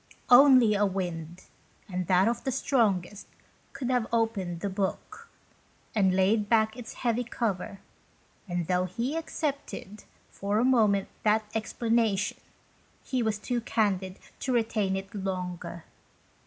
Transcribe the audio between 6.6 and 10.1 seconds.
its heavy cover; and though he accepted,